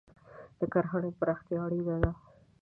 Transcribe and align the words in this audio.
د 0.59 0.61
کرهنې 0.73 1.11
پراختیا 1.19 1.57
اړینه 1.65 1.95
ده. 2.03 2.11